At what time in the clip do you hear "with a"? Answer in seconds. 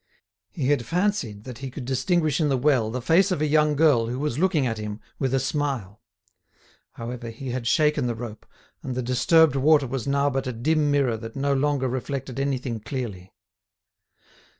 5.19-5.39